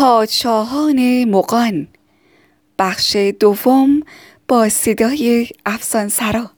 [0.00, 1.88] پادشاهان مقان
[2.78, 4.02] بخش دوم
[4.48, 6.50] با صدای افسان سرا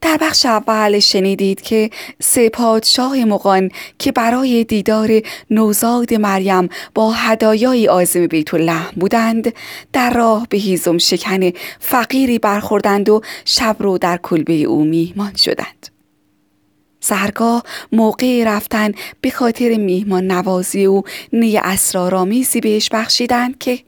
[0.00, 1.90] در بخش اول شنیدید که
[2.20, 9.54] سه پادشاه مقان که برای دیدار نوزاد مریم با هدایای آزم بیت الله بودند
[9.92, 11.50] در راه به هیزم شکن
[11.80, 15.95] فقیری برخوردند و شب رو در کلبه او میهمان شدند.
[17.06, 17.62] سرگاه
[17.92, 21.02] موقع رفتن به خاطر میهمان نوازی او
[21.32, 23.78] نی اسرارآمیزی بهش بخشیدند که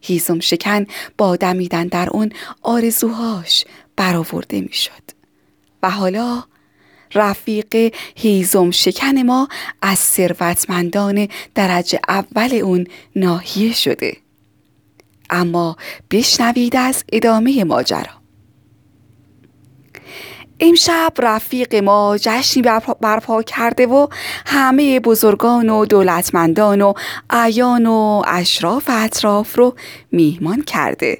[0.00, 0.86] هیزم شکن
[1.18, 2.32] با دمیدن در اون
[2.62, 3.64] آرزوهاش
[3.96, 5.02] برآورده می‌شد.
[5.82, 6.42] و حالا
[7.14, 9.48] رفیق هیزم شکن ما
[9.82, 14.16] از ثروتمندان درجه اول اون ناحیه شده.
[15.30, 15.76] اما
[16.10, 18.23] بشنوید از ادامه ماجرا.
[20.68, 22.62] امشب رفیق ما جشنی
[23.00, 24.06] برپا کرده و
[24.46, 26.92] همه بزرگان و دولتمندان و
[27.30, 29.74] اعیان و اشراف اطراف رو
[30.12, 31.18] میهمان کرده.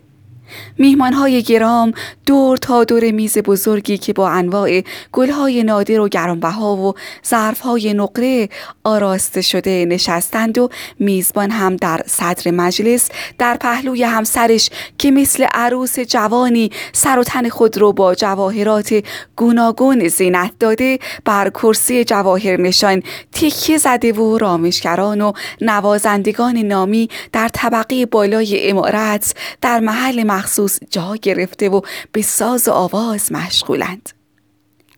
[1.14, 1.92] های گرام
[2.27, 6.95] دور تا دور میز بزرگی که با انواع گلهای نادر و گرانبها و
[7.27, 8.48] ظرفهای نقره
[8.84, 15.98] آراسته شده نشستند و میزبان هم در صدر مجلس در پهلوی همسرش که مثل عروس
[15.98, 19.05] جوانی سر و تن خود رو با جواهرات
[19.36, 27.48] گوناگون زینت داده بر کرسی جواهر نشان تکیه زده و رامشگران و نوازندگان نامی در
[27.48, 31.81] طبقه بالای امارت در محل مخصوص جا گرفته و
[32.13, 34.11] به ساز و آواز مشغولند.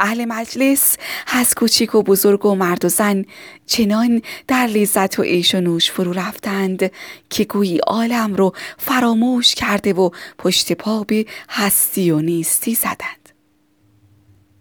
[0.01, 3.25] اهل مجلس از کوچیک و بزرگ و مرد و زن
[3.67, 6.91] چنان در لذت و عیش و نوش فرو رفتند
[7.31, 13.26] که گویی عالم رو فراموش کرده و پشت پا به هستی و نیستی زدند.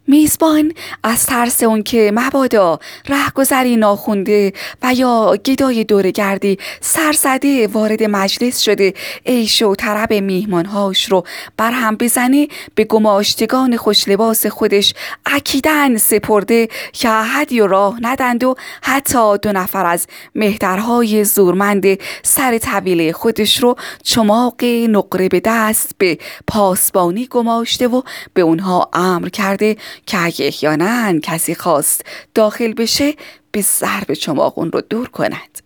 [0.08, 0.72] میزبان
[1.04, 4.54] از ترس اون که مبادا رهگذری ناخونده
[4.84, 8.94] و یا گدای دورگردی سرزده وارد مجلس شده.
[9.26, 11.24] عیش و طرب میهمانهاش رو
[11.58, 14.94] برهم بزنه به گماشتگان خوشلباس خودش.
[15.26, 21.86] اکیدن سپرده که احدی و راه ندند و حتی دو نفر از مهترهای زورمند
[22.24, 26.18] سر طویله خودش رو چماق نقره به دست به
[26.48, 28.02] پاسبانی گماشته و
[28.34, 29.76] به اونها امر کرده.
[30.06, 33.14] که اگه احیانا کسی خواست داخل بشه
[33.52, 35.60] به ضرب چماقون رو دور کند.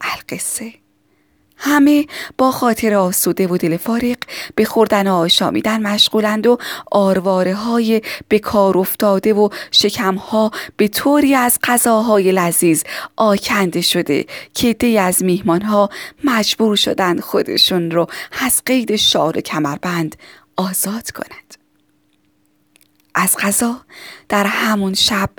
[0.00, 0.72] القصه.
[1.64, 2.06] همه
[2.38, 4.16] با خاطر آسوده و دل فارق
[4.54, 6.58] به خوردن آشامیدن مشغولند و
[6.92, 12.82] آرواره های به کار افتاده و شکمها به طوری از غذاهای لذیذ
[13.16, 15.90] آکنده شده که دی از میهمانها
[16.24, 18.06] مجبور شدند خودشون رو
[18.40, 20.16] از قید شار کمربند
[20.56, 21.61] آزاد کنند.
[23.22, 23.80] از غذا
[24.28, 25.30] در همون شب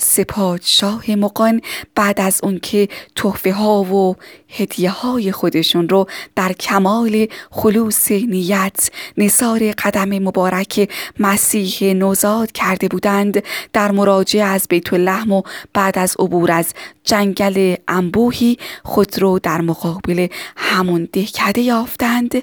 [0.00, 1.60] سپاد شاه مقان
[1.94, 4.16] بعد از اون که تحفه ها و
[4.48, 13.42] هدیه های خودشون رو در کمال خلوص نیت نصار قدم مبارک مسیح نوزاد کرده بودند
[13.72, 15.42] در مراجعه از بیت اللحم و
[15.74, 16.74] بعد از عبور از
[17.04, 20.26] جنگل انبوهی خود رو در مقابل
[20.56, 22.42] همون دهکده یافتند.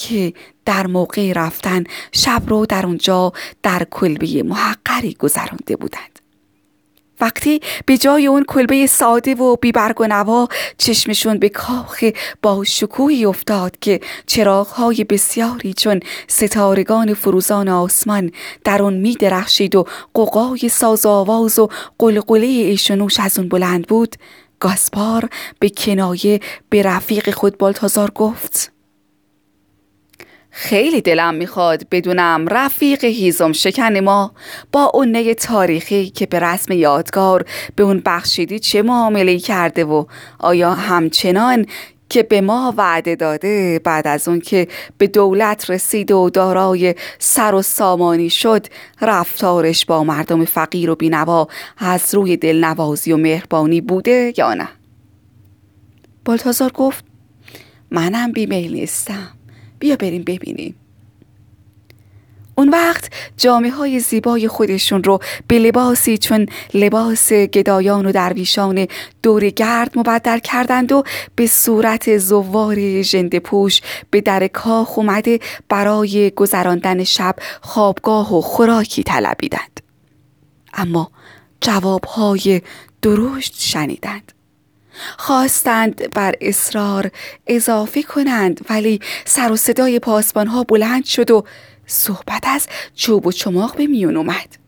[0.00, 0.32] که
[0.64, 6.18] در موقع رفتن شب رو در اونجا در کلبه محقری گذرانده بودند.
[7.20, 12.04] وقتی به جای اون کلبه ساده و بیبرگ و نوا چشمشون به کاخ
[12.42, 18.32] با شکوهی افتاد که چراغهای بسیاری چون ستارگان فروزان آسمان
[18.64, 19.84] در اون می درخشید و
[20.14, 21.68] قوقای ساز آواز و
[21.98, 24.16] قلقله ایشونوش از اون بلند بود
[24.60, 25.28] گاسپار
[25.58, 28.72] به کنایه به رفیق خود بالتازار گفت
[30.50, 34.32] خیلی دلم می‌خواد بدونم رفیق هیزم شکن ما
[34.72, 37.44] با اون تاریخی که به رسم یادگار
[37.76, 40.04] به اون بخشیدی چه معامله کرده و
[40.38, 41.66] آیا همچنان
[42.08, 44.68] که به ما وعده داده بعد از اون که
[44.98, 48.66] به دولت رسید و دارای سر و سامانی شد
[49.00, 54.68] رفتارش با مردم فقیر و بینوا از روی دلنوازی و مهربانی بوده یا نه؟
[56.24, 57.04] بالتازار گفت
[57.90, 59.39] منم بیمیل نیستم.
[59.80, 60.74] بیا بریم ببینیم.
[62.60, 68.86] اون وقت جامعه های زیبای خودشون رو به لباسی چون لباس گدایان و درویشان
[69.22, 71.02] دور گرد مبدل کردند و
[71.34, 73.80] به صورت زوار جند پوش
[74.10, 75.38] به در کاخ اومده
[75.68, 79.80] برای گذراندن شب خوابگاه و خوراکی طلبیدند.
[80.74, 81.10] اما
[81.60, 82.62] جوابهای
[83.02, 84.32] درشت شنیدند.
[85.18, 87.10] خواستند بر اصرار
[87.46, 91.44] اضافه کنند ولی سر و صدای پاسبان ها بلند شد و
[91.86, 94.60] صحبت از چوب و چماق به میون اومد.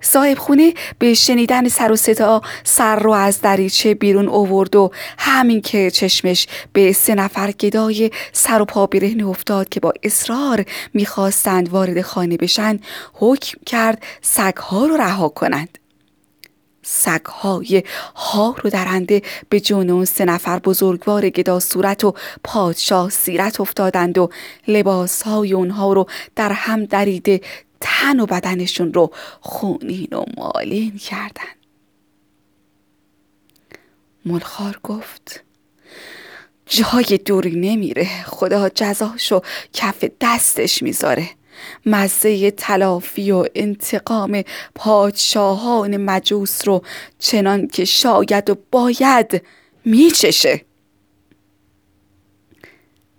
[0.00, 5.60] صاحب خونه به شنیدن سر و صدا سر رو از دریچه بیرون اوورد و همین
[5.60, 10.64] که چشمش به سه نفر گدای سر و پا برهنه افتاد که با اصرار
[10.94, 12.78] می‌خواستند وارد خانه بشن
[13.12, 15.79] حکم کرد سگها رو رها کنند.
[16.82, 17.82] سگهای
[18.16, 24.18] ها رو درنده به جون اون سه نفر بزرگوار گدا صورت و پادشاه سیرت افتادند
[24.18, 24.30] و
[24.68, 26.06] لباسهای اونها رو
[26.36, 27.40] در هم دریده
[27.80, 29.10] تن و بدنشون رو
[29.40, 31.60] خونین و مالین کردن
[34.24, 35.44] ملخار گفت
[36.66, 39.40] جای دوری نمیره خدا جزاشو
[39.72, 41.28] کف دستش می‌ذاره.
[41.86, 44.42] مزه تلافی و انتقام
[44.74, 46.82] پادشاهان مجوس رو
[47.18, 49.42] چنان که شاید و باید
[49.84, 50.64] میچشه.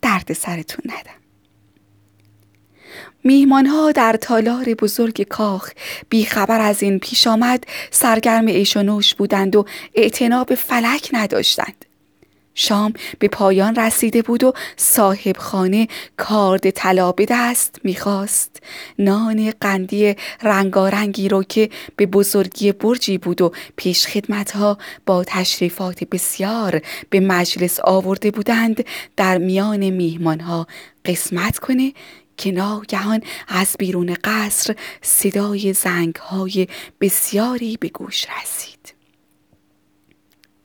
[0.01, 1.21] درد سرتون ندم.
[3.23, 5.71] میهمانها در تالار بزرگ کاخ
[6.09, 9.65] بیخبر از این پیش آمد سرگرم ایش و نوش بودند و
[9.95, 11.85] اعتناب فلک نداشتند.
[12.56, 15.88] شام به پایان رسیده بود و صاحب خانه
[16.18, 18.63] کارد طلا به دست می‌خواست.
[19.00, 26.81] نان قندی رنگارنگی رو که به بزرگی برجی بود و پیش خدمتها با تشریفات بسیار
[27.09, 28.86] به مجلس آورده بودند
[29.18, 30.68] در میان میهمانها
[31.06, 31.94] قسمت کنه
[32.38, 36.68] که ناگهان از بیرون قصر صدای زنگهای
[37.01, 39.00] بسیاری به گوش رسید.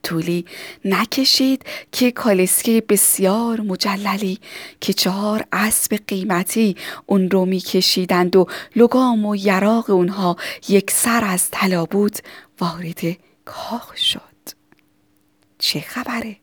[0.07, 0.45] طولی
[0.85, 4.39] نکشید که کالسکه بسیار مجللی
[4.81, 6.75] که چهار اسب قیمتی
[7.05, 8.45] اون رو میکشیدند و
[8.75, 10.37] لگام و یراق اونها
[10.69, 12.17] یک سر از طلا بود
[12.59, 13.01] وارد
[13.45, 14.21] کاخ شد
[15.59, 16.37] چه خبره؟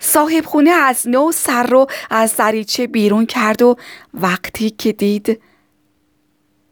[0.00, 3.76] صاحب خونه از نو سر رو از دریچه بیرون کرد و
[4.14, 5.40] وقتی که دید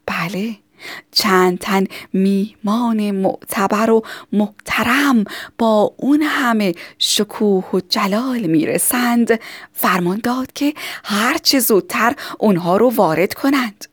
[0.05, 0.62] بله
[1.11, 1.83] چند تن
[2.13, 4.01] میمان معتبر و
[4.31, 5.23] محترم
[5.57, 9.39] با اون همه شکوه و جلال می‌رسند.
[9.73, 13.85] فرمان داد که هرچه زودتر اونها رو وارد کنند.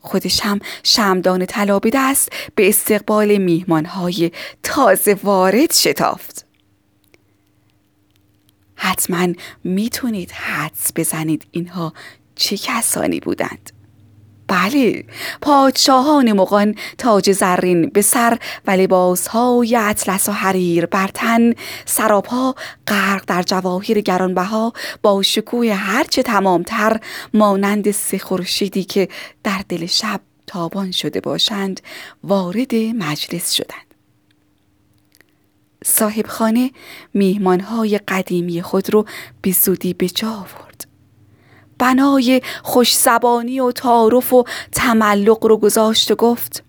[0.00, 4.30] خودش هم شمدان طلا به دست به استقبال میهمانهای
[4.62, 6.46] تازه وارد شتافت.
[8.74, 9.28] حتما
[9.64, 11.92] می‌تونید حدس بزنید اینها
[12.34, 13.77] چه کسانی بودند.
[14.48, 15.04] بله
[15.40, 21.54] پادشاهان مغان تاج زرین به سر و لباسهای اطلس و حریر بر تن
[21.84, 22.54] سراپا
[22.86, 24.72] غرق در جواهر گرانبها
[25.02, 27.00] با شکوه هرچه تمامتر
[27.34, 29.08] مانند سه خورشیدی که
[29.44, 31.80] در دل شب تابان شده باشند
[32.24, 33.94] وارد مجلس شدند.
[35.84, 36.70] صاحب خانه
[37.14, 39.06] میهمانهای قدیمی خود رو
[39.42, 40.67] به زودی به جا آورد.
[41.78, 46.64] بنای خوش زبانی و تعارف و تملق رو گذاشت و گفت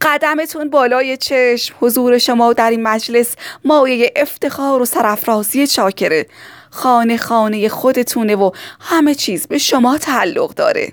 [0.00, 3.34] قدمتون بالای چشم حضور شما در این مجلس
[3.64, 6.26] مایه افتخار و سرافرازی چاکره.
[6.70, 8.50] خانه خانه خودتونه و
[8.80, 10.92] همه چیز به شما تعلق داره.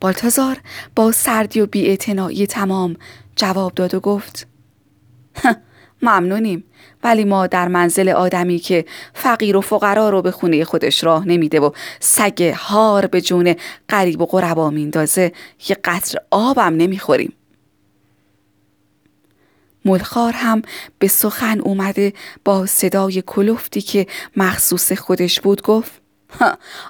[0.00, 0.56] بالتازار
[0.96, 2.96] با سردی و بیاعتنایی تمام
[3.36, 4.46] جواب داد و گفت
[6.02, 6.64] ممنونیم.
[7.04, 11.60] ولی ما در منزل آدمی که فقیر و فقرا رو به خونه خودش راه نمیده
[11.60, 11.70] و
[12.00, 13.54] سگ هار به جون
[13.88, 15.32] قریب و قربا میندازه
[15.68, 17.32] یه قطر آبم نمی‌خوریم.
[19.84, 20.62] ملخار هم
[20.98, 22.12] به سخن اومده
[22.44, 26.00] با صدای کلفتی که مخصوص خودش بود گفت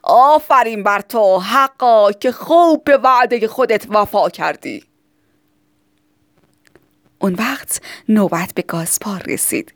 [0.02, 4.84] آفرین بر تو حقا که خوب به وعده خودت وفا کردی.
[7.18, 9.74] اون وقت نوبت به گازپار رسید.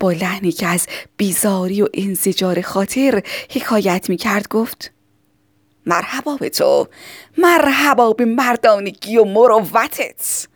[0.00, 0.86] با لحنی که از
[1.16, 4.92] بیزاری و انزجار خاطر حکایت می کرد گفت
[5.86, 6.88] مرحبا به تو
[7.38, 10.48] مرحبا به مردانگی و مروتت.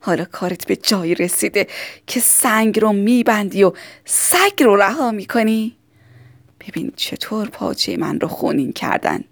[0.00, 1.66] حالا کارت به جایی رسیده
[2.06, 3.72] که سنگ رو میبندی و
[4.04, 5.76] سگ رو رها می‌کنی.
[6.60, 9.24] ببین چطور پاچه من رو خونین کردن.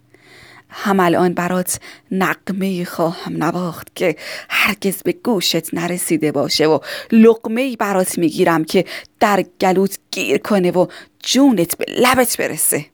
[0.73, 4.17] هم الان برات نقمه خواهم نواخت که
[4.49, 6.79] هرگز به گوشت نرسیده باشه و
[7.13, 8.85] لقمه برات می‌گیرم که
[9.21, 10.87] در گلوت گیر کنه و
[11.23, 12.87] جونت به لبت برسه.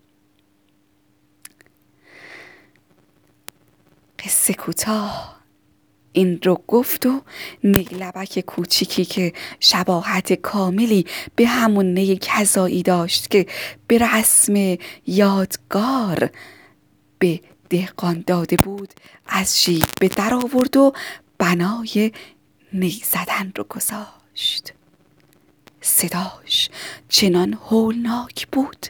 [4.24, 5.38] قصه کوتاه.
[6.12, 7.20] این رو گفت و
[7.64, 11.06] نیلبک کوچیکی که شباهت کاملی
[11.36, 13.46] به همون نی کذایی داشت که
[13.86, 16.30] به رسم یادگار
[17.18, 17.40] به
[17.70, 18.94] دهقان داده بود
[19.26, 20.92] از جیب به در آورد و
[21.38, 22.12] بنای
[22.72, 24.72] نی زدن رو گذاشت.
[25.80, 26.70] صداش
[27.08, 28.86] چنان هولناک بود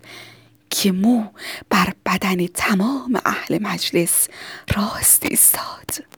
[0.71, 1.25] که مو
[1.71, 4.29] بر بدن تمام اهل مجلس
[4.77, 6.09] راست ایستاد.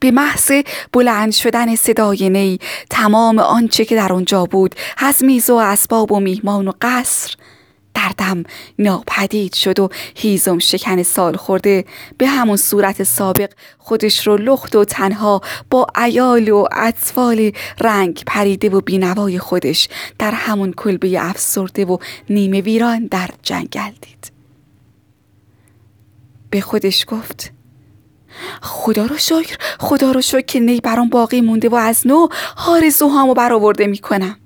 [0.00, 0.52] به محض
[0.92, 2.58] بلند شدن صدای نی
[2.90, 7.34] تمام آنچه که در آنجا بود از میز و اسباب و میهمان و قصر
[8.00, 8.44] دردم
[8.78, 11.84] ناپدید شد و هیزم شکن سال خورده.
[12.18, 15.40] به همون صورت سابق خودش رو لخت و تنها
[15.70, 19.88] با ایال و اطفال رنگ پریده و بینوای خودش
[20.18, 21.98] در همون کلبه افسرده و
[22.30, 24.32] نیمه ویران در جنگل دید.
[26.50, 27.52] به خودش گفت
[28.62, 32.28] خدا رو شکر خدا رو شکر که نی برام باقی مونده و از نو
[33.00, 34.36] هامو برآورده می‌کنم.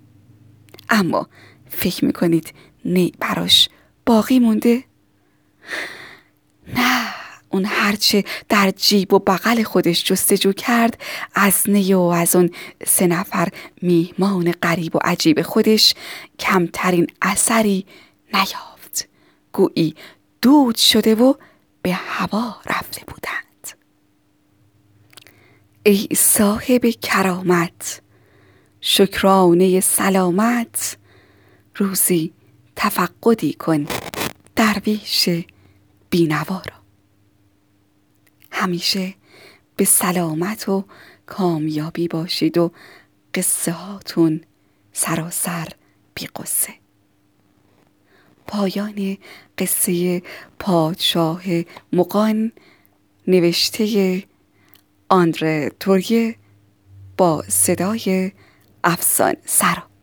[0.90, 1.28] اما
[1.68, 2.52] فکر می‌کنید
[2.84, 3.68] نی براش.
[4.06, 4.84] باقی مونده؟
[6.74, 7.14] نه
[7.50, 11.00] اون هرچه در جیب و بغل خودش جستجو کرد
[11.34, 12.50] از نی و از اون
[12.86, 13.48] سه نفر
[13.82, 15.94] میهمان غریب و عجیب خودش
[16.38, 17.86] کمترین اثری
[18.32, 19.08] نیافت.
[19.52, 19.94] گویی
[20.42, 21.34] دود شده و
[21.82, 23.78] به هوا رفته بودند.
[25.82, 28.02] ای صاحب کرامت
[28.80, 30.96] شکرانه سلامت.
[31.76, 32.32] روزی
[32.76, 33.86] تفقدی کن.
[34.56, 35.28] درویش
[36.10, 36.84] بینوا را.
[38.50, 39.14] همیشه
[39.76, 40.84] به سلامت و
[41.26, 42.70] کامیابی باشید و
[43.34, 44.40] قصه هاتون
[44.92, 45.68] سراسر
[46.14, 46.74] بی قصه
[48.46, 49.16] پایان
[49.58, 50.22] قصه
[50.58, 51.42] پادشاه
[51.92, 52.52] مقان
[53.26, 54.22] نوشته
[55.08, 56.36] آندره توریه
[57.16, 58.32] با صدای
[58.84, 59.93] افسان سرا